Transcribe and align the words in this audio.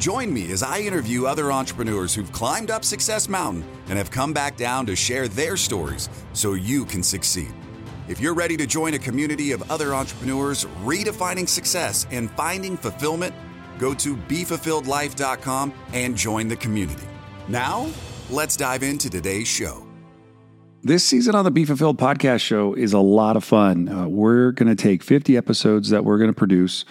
Join 0.00 0.32
me 0.32 0.50
as 0.50 0.62
I 0.62 0.78
interview 0.78 1.26
other 1.26 1.52
entrepreneurs 1.52 2.14
who've 2.14 2.32
climbed 2.32 2.70
up 2.70 2.86
Success 2.86 3.28
Mountain 3.28 3.62
and 3.88 3.98
have 3.98 4.10
come 4.10 4.32
back 4.32 4.56
down 4.56 4.86
to 4.86 4.96
share 4.96 5.28
their 5.28 5.58
stories 5.58 6.08
so 6.32 6.54
you 6.54 6.86
can 6.86 7.02
succeed. 7.02 7.52
If 8.08 8.18
you're 8.18 8.32
ready 8.32 8.56
to 8.56 8.66
join 8.66 8.94
a 8.94 8.98
community 8.98 9.52
of 9.52 9.70
other 9.70 9.94
entrepreneurs 9.94 10.64
redefining 10.84 11.46
success 11.46 12.06
and 12.10 12.30
finding 12.30 12.78
fulfillment, 12.78 13.34
go 13.78 13.92
to 13.92 14.16
BeFulfilledLife.com 14.16 15.74
and 15.92 16.16
join 16.16 16.48
the 16.48 16.56
community. 16.56 17.06
Now, 17.46 17.86
let's 18.30 18.56
dive 18.56 18.82
into 18.82 19.10
today's 19.10 19.48
show. 19.48 19.86
This 20.82 21.04
season 21.04 21.34
on 21.34 21.44
the 21.44 21.50
Be 21.50 21.66
Fulfilled 21.66 21.98
podcast 21.98 22.40
show 22.40 22.72
is 22.72 22.94
a 22.94 23.00
lot 23.00 23.36
of 23.36 23.44
fun. 23.44 23.90
Uh, 23.90 24.08
we're 24.08 24.52
going 24.52 24.74
to 24.74 24.82
take 24.82 25.02
50 25.02 25.36
episodes 25.36 25.90
that 25.90 26.06
we're 26.06 26.16
going 26.16 26.30
to 26.30 26.34
produce 26.34 26.86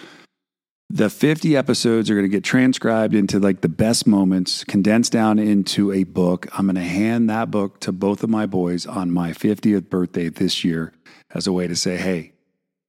the 0.92 1.08
50 1.08 1.56
episodes 1.56 2.10
are 2.10 2.14
going 2.14 2.24
to 2.24 2.28
get 2.28 2.42
transcribed 2.42 3.14
into 3.14 3.38
like 3.38 3.60
the 3.60 3.68
best 3.68 4.08
moments, 4.08 4.64
condensed 4.64 5.12
down 5.12 5.38
into 5.38 5.92
a 5.92 6.02
book. 6.02 6.48
I'm 6.58 6.66
going 6.66 6.74
to 6.74 6.82
hand 6.82 7.30
that 7.30 7.48
book 7.48 7.78
to 7.80 7.92
both 7.92 8.24
of 8.24 8.30
my 8.30 8.44
boys 8.44 8.86
on 8.86 9.12
my 9.12 9.30
50th 9.30 9.88
birthday 9.88 10.28
this 10.28 10.64
year 10.64 10.92
as 11.32 11.46
a 11.46 11.52
way 11.52 11.68
to 11.68 11.76
say, 11.76 11.96
hey, 11.96 12.32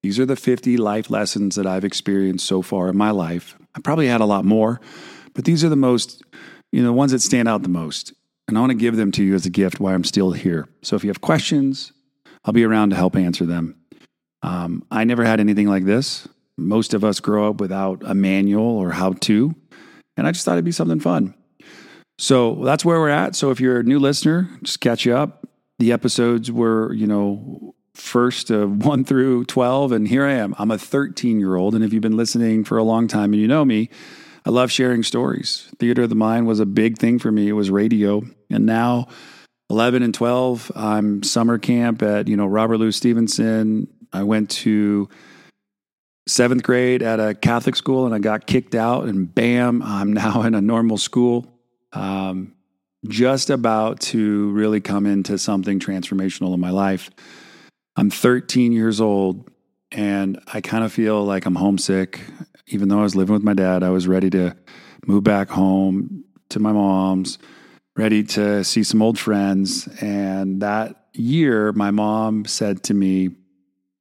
these 0.02 0.18
are 0.18 0.26
the 0.26 0.36
50 0.36 0.78
life 0.78 1.12
lessons 1.12 1.56
that 1.56 1.68
I've 1.68 1.86
experienced 1.86 2.48
so 2.48 2.64
far 2.64 2.90
in 2.90 2.98
my 2.98 3.12
life. 3.12 3.56
I 3.76 3.82
probably 3.82 4.08
had 4.08 4.20
a 4.20 4.26
lot 4.26 4.46
more, 4.46 4.82
but 5.36 5.46
these 5.46 5.64
are 5.64 5.70
the 5.70 5.76
most, 5.76 6.24
you 6.72 6.82
know, 6.82 6.88
the 6.88 6.94
ones 6.94 7.12
that 7.12 7.22
stand 7.22 7.48
out 7.48 7.62
the 7.62 7.70
most. 7.70 8.14
And 8.48 8.58
I 8.58 8.62
want 8.62 8.72
to 8.72 8.78
give 8.78 8.96
them 8.96 9.12
to 9.12 9.24
you 9.24 9.36
as 9.36 9.46
a 9.46 9.52
gift 9.52 9.80
while 9.80 9.94
I'm 9.94 10.04
still 10.04 10.32
here. 10.32 10.68
So 10.82 10.96
if 10.96 11.04
you 11.04 11.12
have 11.12 11.22
questions, 11.22 11.94
I'll 12.44 12.54
be 12.54 12.64
around 12.64 12.90
to 12.90 12.96
help 12.96 13.16
answer 13.16 13.46
them. 13.46 13.76
Um, 14.42 14.84
I 14.90 15.04
never 15.04 15.24
had 15.24 15.40
anything 15.40 15.68
like 15.68 15.86
this. 15.86 16.28
Most 16.62 16.94
of 16.94 17.04
us 17.04 17.20
grow 17.20 17.50
up 17.50 17.60
without 17.60 18.02
a 18.06 18.14
manual 18.14 18.78
or 18.78 18.92
how 18.92 19.14
to. 19.14 19.56
And 20.18 20.28
I 20.28 20.32
just 20.32 20.46
thought 20.46 20.54
it'd 20.54 20.66
be 20.66 20.72
something 20.72 21.00
fun. 21.00 21.34
So 22.18 22.64
that's 22.64 22.86
where 22.86 23.00
we're 23.00 23.10
at. 23.10 23.36
So 23.36 23.50
if 23.50 23.60
you're 23.60 23.80
a 23.80 23.84
new 23.84 24.00
listener, 24.00 24.50
just 24.62 24.80
catch 24.80 25.06
you 25.06 25.16
up. 25.16 25.48
The 25.80 25.92
episodes 25.92 26.52
were, 26.52 26.94
you 26.94 27.08
know, 27.08 27.74
first 27.96 28.52
uh, 28.52 28.66
1 28.68 29.06
through 29.06 29.46
12 29.46 29.92
and 29.92 30.08
here 30.08 30.26
I 30.26 30.34
am. 30.34 30.54
I'm 30.58 30.72
a 30.72 30.78
13 30.78 31.40
year 31.40 31.56
old 31.56 31.76
and 31.76 31.84
if 31.84 31.94
you've 31.94 32.02
been 32.02 32.18
listening 32.18 32.64
for 32.64 32.78
a 32.78 32.84
long 32.84 33.08
time 33.08 33.34
and 33.34 33.42
you 33.42 33.48
know 33.48 33.66
me, 33.66 33.90
I 34.46 34.50
love 34.50 34.72
sharing 34.72 35.04
stories. 35.04 35.70
Theater 35.80 36.04
of 36.04 36.10
the 36.10 36.16
mind 36.16 36.48
was 36.48 36.60
a 36.60 36.66
big 36.66 36.98
thing 36.98 37.20
for 37.20 37.32
me. 37.32 37.48
It 37.48 37.54
was 37.54 37.70
radio. 37.70 38.24
And 38.50 38.66
now 38.66 39.08
11 39.70 40.04
and 40.04 40.14
12, 40.14 40.72
I'm 40.76 41.24
summer 41.24 41.58
camp 41.58 42.02
at, 42.02 42.28
you 42.28 42.36
know, 42.36 42.46
Robert 42.46 42.78
Louis 42.78 42.96
Stevenson. 42.96 43.88
I 44.12 44.24
went 44.24 44.50
to 44.52 45.10
seventh 46.32 46.64
grade 46.64 47.04
at 47.04 47.20
a 47.20 47.36
Catholic 47.36 47.76
school 47.76 48.06
and 48.06 48.16
I 48.16 48.20
got 48.20 48.48
kicked 48.48 48.76
out, 48.76 49.06
and 49.06 49.34
bam, 49.34 49.82
I'm 49.84 50.14
now 50.24 50.44
in 50.44 50.56
a 50.56 50.62
normal 50.62 50.98
school. 50.98 51.46
Um, 51.94 52.54
just 53.08 53.50
about 53.50 54.00
to 54.00 54.50
really 54.52 54.80
come 54.80 55.06
into 55.06 55.38
something 55.38 55.80
transformational 55.80 56.54
in 56.54 56.60
my 56.60 56.70
life. 56.70 57.10
I'm 57.96 58.10
13 58.10 58.72
years 58.72 59.02
old 59.02 59.50
and 59.92 60.40
I 60.54 60.62
kind 60.62 60.84
of 60.84 60.94
feel 60.94 61.26
like 61.26 61.46
I'm 61.46 61.56
homesick. 61.56 62.22
Even 62.68 62.90
though 62.90 63.00
I 63.00 63.04
was 63.04 63.16
living 63.16 63.34
with 63.34 63.44
my 63.44 63.54
dad, 63.54 63.84
I 63.84 63.90
was 63.90 64.08
ready 64.08 64.30
to 64.30 64.56
move 65.08 65.24
back 65.24 65.50
home 65.50 66.24
to 66.50 66.60
my 66.60 66.72
mom's, 66.72 67.40
ready 67.98 68.24
to 68.24 68.64
see 68.64 68.84
some 68.84 69.02
old 69.02 69.20
friends. 69.20 69.88
And 70.00 70.62
that 70.62 71.08
year, 71.14 71.72
my 71.74 71.92
mom 71.92 72.46
said 72.46 72.84
to 72.84 72.94
me, 72.94 73.32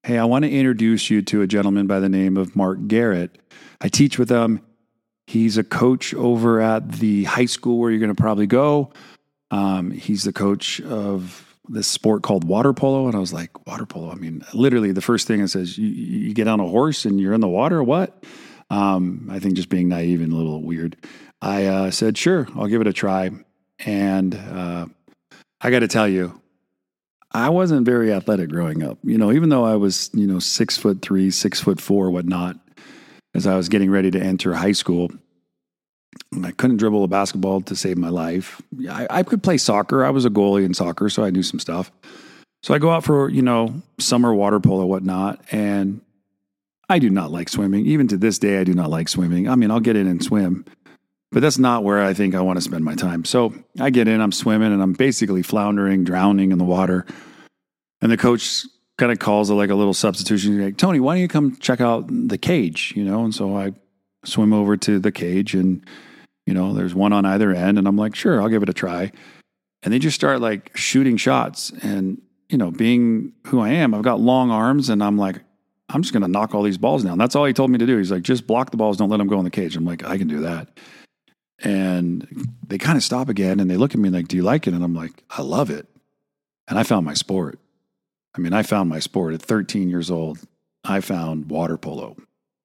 Hey, 0.02 0.16
I 0.16 0.24
want 0.24 0.46
to 0.46 0.50
introduce 0.50 1.10
you 1.10 1.20
to 1.22 1.42
a 1.42 1.46
gentleman 1.46 1.86
by 1.86 2.00
the 2.00 2.08
name 2.08 2.38
of 2.38 2.56
Mark 2.56 2.78
Garrett. 2.86 3.36
I 3.82 3.88
teach 3.88 4.18
with 4.18 4.30
him. 4.30 4.62
He's 5.26 5.58
a 5.58 5.62
coach 5.62 6.14
over 6.14 6.58
at 6.58 6.90
the 6.92 7.24
high 7.24 7.44
school 7.44 7.78
where 7.78 7.90
you're 7.90 8.00
going 8.00 8.14
to 8.14 8.20
probably 8.20 8.46
go. 8.46 8.92
Um, 9.50 9.90
he's 9.90 10.24
the 10.24 10.32
coach 10.32 10.80
of 10.80 11.54
this 11.68 11.86
sport 11.86 12.22
called 12.22 12.44
water 12.44 12.72
polo. 12.72 13.08
And 13.08 13.14
I 13.14 13.18
was 13.18 13.34
like, 13.34 13.66
water 13.66 13.84
polo? 13.84 14.10
I 14.10 14.14
mean, 14.14 14.42
literally, 14.54 14.92
the 14.92 15.02
first 15.02 15.26
thing 15.26 15.40
it 15.40 15.48
says, 15.48 15.76
you, 15.76 15.88
you 15.88 16.32
get 16.32 16.48
on 16.48 16.60
a 16.60 16.66
horse 16.66 17.04
and 17.04 17.20
you're 17.20 17.34
in 17.34 17.42
the 17.42 17.48
water? 17.48 17.82
What? 17.82 18.24
Um, 18.70 19.28
I 19.30 19.38
think 19.38 19.54
just 19.54 19.68
being 19.68 19.88
naive 19.88 20.22
and 20.22 20.32
a 20.32 20.36
little 20.36 20.62
weird. 20.62 20.96
I 21.42 21.66
uh, 21.66 21.90
said, 21.90 22.16
sure, 22.16 22.48
I'll 22.56 22.68
give 22.68 22.80
it 22.80 22.86
a 22.86 22.92
try. 22.94 23.30
And 23.80 24.34
uh, 24.34 24.86
I 25.60 25.70
got 25.70 25.80
to 25.80 25.88
tell 25.88 26.08
you, 26.08 26.40
I 27.32 27.48
wasn't 27.48 27.86
very 27.86 28.12
athletic 28.12 28.50
growing 28.50 28.82
up. 28.82 28.98
You 29.04 29.18
know, 29.18 29.32
even 29.32 29.48
though 29.50 29.64
I 29.64 29.76
was, 29.76 30.10
you 30.14 30.26
know, 30.26 30.38
six 30.38 30.76
foot 30.76 31.00
three, 31.00 31.30
six 31.30 31.60
foot 31.60 31.80
four, 31.80 32.10
whatnot, 32.10 32.56
as 33.34 33.46
I 33.46 33.56
was 33.56 33.68
getting 33.68 33.90
ready 33.90 34.10
to 34.10 34.20
enter 34.20 34.54
high 34.54 34.72
school, 34.72 35.10
I 36.42 36.50
couldn't 36.50 36.78
dribble 36.78 37.04
a 37.04 37.08
basketball 37.08 37.60
to 37.62 37.76
save 37.76 37.96
my 37.96 38.08
life. 38.08 38.60
I, 38.88 39.06
I 39.10 39.22
could 39.22 39.42
play 39.42 39.58
soccer. 39.58 40.04
I 40.04 40.10
was 40.10 40.24
a 40.24 40.30
goalie 40.30 40.64
in 40.64 40.74
soccer, 40.74 41.08
so 41.08 41.22
I 41.22 41.30
knew 41.30 41.44
some 41.44 41.60
stuff. 41.60 41.92
So 42.62 42.74
I 42.74 42.78
go 42.78 42.90
out 42.90 43.04
for, 43.04 43.30
you 43.30 43.42
know, 43.42 43.80
summer 43.98 44.34
water 44.34 44.58
polo, 44.60 44.84
whatnot, 44.86 45.40
and 45.52 46.00
I 46.88 46.98
do 46.98 47.08
not 47.08 47.30
like 47.30 47.48
swimming. 47.48 47.86
Even 47.86 48.08
to 48.08 48.16
this 48.16 48.38
day, 48.38 48.58
I 48.58 48.64
do 48.64 48.74
not 48.74 48.90
like 48.90 49.08
swimming. 49.08 49.48
I 49.48 49.54
mean, 49.54 49.70
I'll 49.70 49.80
get 49.80 49.96
in 49.96 50.08
and 50.08 50.22
swim, 50.22 50.64
but 51.32 51.40
that's 51.40 51.58
not 51.58 51.84
where 51.84 52.02
I 52.02 52.12
think 52.12 52.34
I 52.34 52.40
want 52.40 52.56
to 52.56 52.60
spend 52.60 52.84
my 52.84 52.94
time. 52.94 53.24
So 53.24 53.54
I 53.78 53.90
get 53.90 54.08
in, 54.08 54.20
I'm 54.20 54.32
swimming, 54.32 54.72
and 54.72 54.82
I'm 54.82 54.92
basically 54.92 55.42
floundering, 55.42 56.04
drowning 56.04 56.52
in 56.52 56.58
the 56.58 56.64
water. 56.64 57.06
And 58.02 58.10
the 58.10 58.16
coach 58.16 58.64
kind 58.98 59.12
of 59.12 59.18
calls 59.18 59.50
it 59.50 59.54
like 59.54 59.70
a 59.70 59.74
little 59.74 59.94
substitution. 59.94 60.52
He's 60.52 60.60
like, 60.60 60.76
Tony, 60.76 61.00
why 61.00 61.14
don't 61.14 61.22
you 61.22 61.28
come 61.28 61.56
check 61.56 61.80
out 61.80 62.06
the 62.08 62.38
cage? 62.38 62.92
You 62.96 63.04
know, 63.04 63.24
and 63.24 63.34
so 63.34 63.56
I 63.56 63.72
swim 64.24 64.52
over 64.52 64.76
to 64.76 64.98
the 64.98 65.12
cage, 65.12 65.54
and 65.54 65.84
you 66.46 66.54
know, 66.54 66.74
there's 66.74 66.94
one 66.94 67.12
on 67.12 67.24
either 67.24 67.52
end, 67.52 67.78
and 67.78 67.86
I'm 67.86 67.96
like, 67.96 68.14
sure, 68.14 68.40
I'll 68.40 68.48
give 68.48 68.62
it 68.62 68.68
a 68.68 68.74
try. 68.74 69.12
And 69.82 69.94
they 69.94 69.98
just 69.98 70.16
start 70.16 70.40
like 70.40 70.76
shooting 70.76 71.16
shots, 71.16 71.70
and 71.82 72.20
you 72.48 72.58
know, 72.58 72.72
being 72.72 73.32
who 73.46 73.60
I 73.60 73.70
am, 73.70 73.94
I've 73.94 74.02
got 74.02 74.20
long 74.20 74.50
arms, 74.50 74.90
and 74.90 75.02
I'm 75.02 75.16
like, 75.16 75.40
I'm 75.88 76.02
just 76.02 76.12
going 76.12 76.22
to 76.22 76.28
knock 76.28 76.54
all 76.54 76.62
these 76.62 76.78
balls 76.78 77.04
down. 77.04 77.18
That's 77.18 77.34
all 77.34 77.44
he 77.44 77.52
told 77.52 77.70
me 77.70 77.78
to 77.78 77.86
do. 77.86 77.96
He's 77.96 78.12
like, 78.12 78.22
just 78.22 78.46
block 78.46 78.70
the 78.70 78.76
balls, 78.76 78.96
don't 78.96 79.08
let 79.08 79.18
them 79.18 79.28
go 79.28 79.38
in 79.38 79.44
the 79.44 79.50
cage. 79.50 79.76
I'm 79.76 79.84
like, 79.84 80.04
I 80.04 80.18
can 80.18 80.28
do 80.28 80.40
that. 80.40 80.68
And 81.62 82.56
they 82.66 82.78
kind 82.78 82.96
of 82.96 83.04
stop 83.04 83.28
again 83.28 83.60
and 83.60 83.70
they 83.70 83.76
look 83.76 83.92
at 83.92 84.00
me 84.00 84.08
like, 84.08 84.28
Do 84.28 84.36
you 84.36 84.42
like 84.42 84.66
it? 84.66 84.74
And 84.74 84.82
I'm 84.82 84.94
like, 84.94 85.22
I 85.30 85.42
love 85.42 85.70
it. 85.70 85.86
And 86.68 86.78
I 86.78 86.82
found 86.82 87.04
my 87.04 87.14
sport. 87.14 87.58
I 88.34 88.40
mean, 88.40 88.52
I 88.52 88.62
found 88.62 88.88
my 88.88 89.00
sport 89.00 89.34
at 89.34 89.42
13 89.42 89.90
years 89.90 90.10
old. 90.10 90.38
I 90.84 91.00
found 91.00 91.50
water 91.50 91.76
polo. 91.76 92.16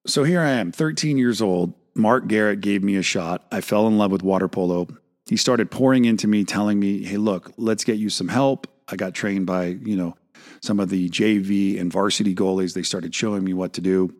So 0.06 0.24
here 0.24 0.40
I 0.40 0.50
am, 0.50 0.72
13 0.72 1.18
years 1.18 1.42
old. 1.42 1.74
Mark 1.94 2.28
Garrett 2.28 2.60
gave 2.60 2.82
me 2.82 2.96
a 2.96 3.02
shot. 3.02 3.44
I 3.50 3.60
fell 3.60 3.86
in 3.86 3.98
love 3.98 4.12
with 4.12 4.22
water 4.22 4.48
polo. 4.48 4.86
He 5.26 5.36
started 5.36 5.70
pouring 5.70 6.04
into 6.04 6.28
me, 6.28 6.44
telling 6.44 6.78
me, 6.78 7.02
Hey, 7.04 7.16
look, 7.16 7.52
let's 7.56 7.84
get 7.84 7.98
you 7.98 8.08
some 8.08 8.28
help. 8.28 8.68
I 8.88 8.96
got 8.96 9.14
trained 9.14 9.46
by, 9.46 9.66
you 9.66 9.96
know, 9.96 10.14
some 10.62 10.78
of 10.78 10.88
the 10.88 11.08
JV 11.10 11.80
and 11.80 11.92
varsity 11.92 12.34
goalies. 12.34 12.74
They 12.74 12.82
started 12.82 13.14
showing 13.14 13.44
me 13.44 13.52
what 13.52 13.72
to 13.74 13.80
do. 13.80 14.14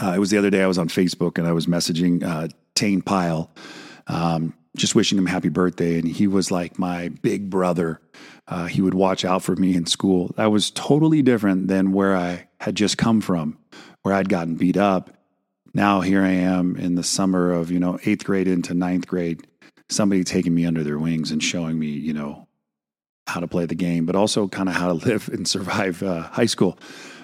Uh, 0.00 0.12
it 0.16 0.18
was 0.18 0.30
the 0.30 0.38
other 0.38 0.50
day 0.50 0.62
I 0.62 0.66
was 0.66 0.78
on 0.78 0.88
Facebook 0.88 1.38
and 1.38 1.46
I 1.46 1.52
was 1.52 1.66
messaging 1.66 2.22
uh, 2.24 2.48
Tane 2.74 3.02
Pyle, 3.02 3.50
um, 4.06 4.54
just 4.76 4.94
wishing 4.94 5.18
him 5.18 5.26
happy 5.26 5.48
birthday. 5.48 5.98
And 5.98 6.08
he 6.08 6.26
was 6.26 6.50
like 6.50 6.78
my 6.78 7.08
big 7.08 7.50
brother. 7.50 8.00
Uh, 8.48 8.66
he 8.66 8.80
would 8.80 8.94
watch 8.94 9.24
out 9.24 9.42
for 9.42 9.54
me 9.56 9.74
in 9.74 9.86
school. 9.86 10.32
That 10.36 10.50
was 10.50 10.70
totally 10.70 11.22
different 11.22 11.68
than 11.68 11.92
where 11.92 12.16
I 12.16 12.48
had 12.60 12.74
just 12.74 12.98
come 12.98 13.20
from, 13.20 13.58
where 14.02 14.14
I'd 14.14 14.28
gotten 14.28 14.56
beat 14.56 14.76
up. 14.76 15.10
Now 15.74 16.00
here 16.00 16.22
I 16.22 16.32
am 16.32 16.76
in 16.76 16.96
the 16.96 17.02
summer 17.02 17.52
of, 17.52 17.70
you 17.70 17.78
know, 17.78 17.98
eighth 18.04 18.24
grade 18.24 18.48
into 18.48 18.74
ninth 18.74 19.06
grade, 19.06 19.46
somebody 19.88 20.24
taking 20.24 20.54
me 20.54 20.66
under 20.66 20.82
their 20.82 20.98
wings 20.98 21.30
and 21.30 21.42
showing 21.42 21.78
me, 21.78 21.88
you 21.88 22.12
know, 22.12 22.46
how 23.26 23.40
to 23.40 23.48
play 23.48 23.66
the 23.66 23.74
game, 23.74 24.04
but 24.04 24.16
also 24.16 24.48
kind 24.48 24.68
of 24.68 24.74
how 24.74 24.88
to 24.88 24.94
live 25.06 25.28
and 25.28 25.46
survive 25.46 26.02
uh, 26.02 26.22
high 26.22 26.46
school. 26.46 26.78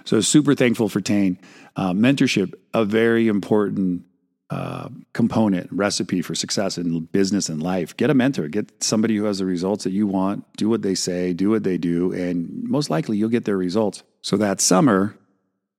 So 0.04 0.20
super 0.20 0.54
thankful 0.54 0.88
for 0.88 1.00
Tane. 1.00 1.38
Uh, 1.76 1.92
mentorship, 1.92 2.54
a 2.72 2.84
very 2.84 3.28
important 3.28 4.04
uh, 4.50 4.88
component 5.12 5.70
recipe 5.70 6.22
for 6.22 6.34
success 6.34 6.78
in 6.78 7.00
business 7.06 7.48
and 7.48 7.62
life. 7.62 7.96
Get 7.96 8.10
a 8.10 8.14
mentor, 8.14 8.48
get 8.48 8.82
somebody 8.82 9.16
who 9.16 9.24
has 9.24 9.38
the 9.38 9.46
results 9.46 9.84
that 9.84 9.90
you 9.90 10.06
want, 10.06 10.44
do 10.56 10.68
what 10.68 10.82
they 10.82 10.94
say, 10.94 11.32
do 11.32 11.50
what 11.50 11.64
they 11.64 11.76
do, 11.76 12.12
and 12.12 12.64
most 12.64 12.88
likely 12.88 13.18
you'll 13.18 13.28
get 13.28 13.44
their 13.44 13.58
results. 13.58 14.02
So 14.22 14.36
that 14.38 14.60
summer, 14.60 15.14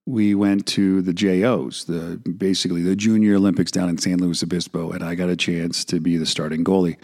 we 0.05 0.35
went 0.35 0.67
to 0.67 1.01
the 1.01 1.13
JOs, 1.13 1.85
the 1.85 2.17
basically 2.37 2.83
the 2.83 2.95
Junior 2.95 3.35
Olympics 3.35 3.71
down 3.71 3.89
in 3.89 3.97
San 3.97 4.19
Luis 4.19 4.43
Obispo, 4.43 4.91
and 4.91 5.03
I 5.03 5.15
got 5.15 5.29
a 5.29 5.35
chance 5.35 5.83
to 5.85 5.99
be 5.99 6.17
the 6.17 6.25
starting 6.25 6.63
goalie. 6.63 6.97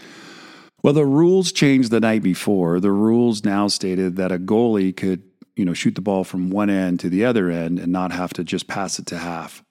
Well, 0.82 0.94
the 0.94 1.06
rules 1.06 1.50
changed 1.50 1.90
the 1.90 1.98
night 2.00 2.22
before. 2.22 2.78
The 2.78 2.92
rules 2.92 3.44
now 3.44 3.66
stated 3.66 4.16
that 4.16 4.30
a 4.30 4.38
goalie 4.38 4.96
could 4.96 5.22
you 5.56 5.64
know, 5.64 5.72
shoot 5.72 5.94
the 5.94 6.02
ball 6.02 6.22
from 6.22 6.50
one 6.50 6.68
end 6.68 7.00
to 7.00 7.08
the 7.08 7.24
other 7.24 7.50
end 7.50 7.78
and 7.78 7.90
not 7.90 8.12
have 8.12 8.32
to 8.34 8.44
just 8.44 8.68
pass 8.68 8.98
it 8.98 9.06
to 9.06 9.18
half. 9.18 9.64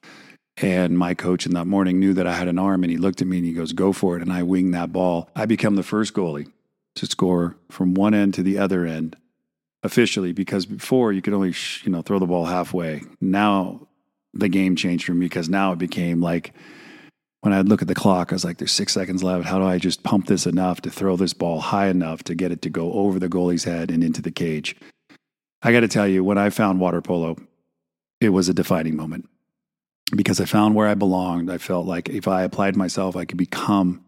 And 0.58 0.98
my 0.98 1.14
coach 1.14 1.46
in 1.46 1.54
that 1.54 1.66
morning 1.66 2.00
knew 2.00 2.14
that 2.14 2.28
I 2.28 2.34
had 2.34 2.48
an 2.48 2.60
arm 2.60 2.84
and 2.84 2.92
he 2.92 2.98
looked 2.98 3.22
at 3.22 3.28
me 3.28 3.38
and 3.38 3.46
he 3.46 3.54
goes, 3.54 3.74
Go 3.74 3.92
for 3.92 4.16
it. 4.16 4.22
And 4.22 4.32
I 4.32 4.44
winged 4.44 4.74
that 4.74 4.94
ball. 4.94 5.30
I 5.36 5.46
become 5.46 5.76
the 5.76 5.84
first 5.84 6.14
goalie 6.14 6.52
to 6.96 7.06
score 7.06 7.58
from 7.70 7.94
one 7.94 8.14
end 8.14 8.34
to 8.36 8.44
the 8.44 8.58
other 8.58 8.86
end 8.86 9.18
officially 9.84 10.32
because 10.32 10.66
before 10.66 11.12
you 11.12 11.22
could 11.22 11.34
only, 11.34 11.54
you 11.84 11.92
know, 11.92 12.02
throw 12.02 12.20
the 12.20 12.26
ball 12.26 12.46
halfway. 12.46 13.02
Now 13.20 13.88
the 14.34 14.50
game 14.50 14.76
changed 14.76 15.06
for 15.06 15.14
me 15.14 15.26
because 15.26 15.50
now 15.50 15.74
it 15.74 15.80
became 15.80 16.22
like, 16.22 16.54
when 17.42 17.54
I'd 17.54 17.70
look 17.70 17.84
at 17.84 17.88
the 17.88 17.94
clock, 17.94 18.32
I 18.32 18.36
was 18.36 18.44
like, 18.44 18.58
there's 18.58 18.72
six 18.72 18.94
seconds 18.94 19.22
left. 19.22 19.46
How 19.46 19.60
do 19.60 19.66
I 19.66 19.78
just 19.78 20.02
pump 20.02 20.26
this 20.26 20.48
enough 20.48 20.82
to 20.82 20.90
throw 20.90 21.16
this 21.16 21.34
ball 21.34 21.60
high 21.60 21.90
enough 21.90 22.24
to 22.24 22.34
get 22.34 22.52
it 22.52 22.64
to 22.64 22.72
go 22.72 22.92
over 22.94 23.20
the 23.20 23.30
goalie's 23.30 23.66
head 23.66 23.92
and 23.92 24.04
into 24.04 24.22
the 24.22 24.32
cage? 24.32 24.76
I 25.62 25.72
got 25.72 25.82
to 25.82 25.88
tell 25.88 26.08
you, 26.08 26.24
when 26.24 26.40
I 26.40 26.50
found 26.50 26.80
water 26.80 27.02
polo, 27.02 27.38
it 28.20 28.30
was 28.30 28.50
a 28.50 28.54
defining 28.54 28.96
moment 28.96 29.30
because 30.16 30.40
I 30.40 30.46
found 30.46 30.76
where 30.76 30.88
I 30.88 30.94
belonged. 30.94 31.52
I 31.52 31.58
felt 31.58 31.86
like 31.86 32.10
if 32.10 32.28
I 32.28 32.44
applied 32.44 32.76
myself, 32.76 33.16
I 33.16 33.26
could 33.26 33.38
become 33.38 34.06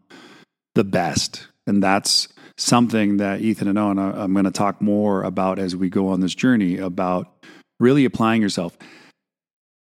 the 0.76 0.84
best. 0.84 1.48
And 1.66 1.82
that's 1.82 2.28
something 2.58 3.18
that 3.18 3.42
Ethan 3.42 3.68
and 3.68 3.78
Owen, 3.78 4.00
I'm 4.00 4.34
going 4.34 4.46
to 4.46 4.52
talk 4.52 4.82
more 4.82 5.24
about 5.24 5.60
as 5.60 5.76
we 5.76 5.90
go 5.90 6.10
on 6.10 6.22
this 6.22 6.36
journey 6.36 6.78
about 6.78 7.46
really 7.80 8.06
applying 8.06 8.42
yourself. 8.42 8.78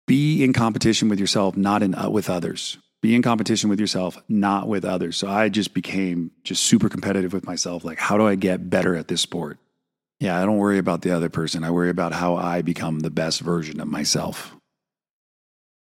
Be 0.07 0.43
in 0.43 0.53
competition 0.53 1.09
with 1.09 1.19
yourself, 1.19 1.57
not 1.57 1.81
in 1.81 1.95
uh, 1.95 2.09
with 2.09 2.29
others 2.29 2.77
be 3.05 3.13
in 3.13 3.21
competition 3.21 3.69
with 3.69 3.79
yourself, 3.79 4.17
not 4.27 4.67
with 4.67 4.83
others. 4.83 5.15
So 5.15 5.27
I 5.27 5.47
just 5.49 5.75
became 5.75 6.31
just 6.43 6.63
super 6.63 6.89
competitive 6.89 7.33
with 7.33 7.45
myself. 7.45 7.85
Like, 7.85 7.99
how 7.99 8.17
do 8.17 8.25
I 8.25 8.33
get 8.33 8.67
better 8.67 8.95
at 8.95 9.07
this 9.07 9.21
sport? 9.21 9.59
Yeah, 10.19 10.41
I 10.41 10.45
don't 10.45 10.57
worry 10.57 10.79
about 10.79 11.03
the 11.03 11.11
other 11.11 11.29
person. 11.29 11.63
I 11.63 11.69
worry 11.69 11.91
about 11.91 12.13
how 12.13 12.35
I 12.35 12.63
become 12.63 13.01
the 13.01 13.11
best 13.11 13.41
version 13.41 13.79
of 13.79 13.87
myself. 13.87 14.55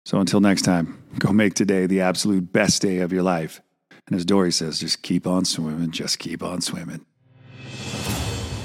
So 0.08 0.18
until 0.20 0.40
next 0.40 0.62
time, 0.62 1.02
go 1.18 1.34
make 1.34 1.52
today 1.52 1.84
the 1.84 2.00
absolute 2.00 2.50
best 2.50 2.80
day 2.80 3.00
of 3.00 3.12
your 3.12 3.22
life. 3.22 3.60
And 4.06 4.16
as 4.16 4.24
Dory 4.24 4.52
says, 4.52 4.78
just 4.78 5.02
keep 5.02 5.26
on 5.26 5.44
swimming, 5.44 5.90
just 5.90 6.18
keep 6.18 6.42
on 6.42 6.62
swimming. 6.62 7.04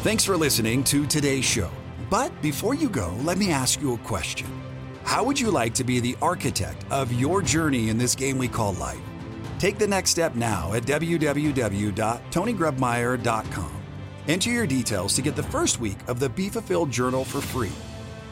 Thanks 0.03 0.23
for 0.23 0.37
listening 0.37 0.85
to 0.85 1.05
today's 1.05 1.43
show. 1.43 1.69
But 2.09 2.31
before 2.41 2.75
you 2.75 2.87
go, 2.87 3.13
let 3.23 3.37
me 3.37 3.51
ask 3.51 3.81
you 3.81 3.93
a 3.93 3.97
question. 3.97 4.47
How 5.03 5.21
would 5.25 5.37
you 5.37 5.51
like 5.51 5.73
to 5.73 5.83
be 5.83 5.99
the 5.99 6.15
architect 6.21 6.85
of 6.89 7.11
your 7.11 7.41
journey 7.41 7.89
in 7.89 7.97
this 7.97 8.15
game 8.15 8.37
we 8.37 8.47
call 8.47 8.71
life? 8.75 9.01
Take 9.59 9.77
the 9.77 9.87
next 9.87 10.11
step 10.11 10.35
now 10.35 10.71
at 10.71 10.83
www.tonygrebmeyer.com. 10.83 13.81
Enter 14.29 14.49
your 14.49 14.65
details 14.65 15.13
to 15.15 15.21
get 15.21 15.35
the 15.35 15.43
first 15.43 15.81
week 15.81 15.97
of 16.07 16.21
the 16.21 16.29
Be 16.29 16.47
Fulfilled 16.47 16.89
Journal 16.89 17.25
for 17.25 17.41
free. 17.41 17.73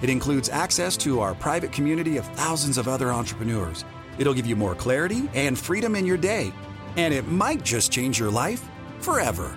It 0.02 0.10
includes 0.10 0.50
access 0.50 0.98
to 0.98 1.20
our 1.20 1.36
private 1.36 1.72
community 1.72 2.18
of 2.18 2.26
thousands 2.36 2.78
of 2.78 2.88
other 2.88 3.12
entrepreneurs. 3.12 3.86
It'll 4.18 4.34
give 4.34 4.48
you 4.48 4.56
more 4.56 4.76
clarity 4.76 5.30
and 5.34 5.58
freedom 5.58 5.96
in 5.96 6.06
your 6.06 6.18
day, 6.18 6.52
and 6.98 7.14
it 7.14 7.28
might 7.28 7.64
just 7.64 7.92
change 7.92 8.20
your 8.20 8.32
life 8.32 8.68
forever. 9.00 9.56